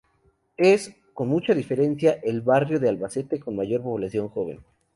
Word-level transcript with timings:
Es, 0.57 0.95
con 1.13 1.27
mucha 1.27 1.53
diferencia, 1.53 2.13
el 2.23 2.41
barrio 2.41 2.79
de 2.79 2.89
Albacete 2.89 3.39
con 3.39 3.55
mayor 3.55 3.83
población 3.83 4.29
joven. 4.29 4.59